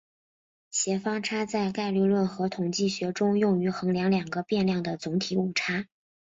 [0.71, 5.85] 协方差在概率论和统计学中用于衡量两个变量的总体误差。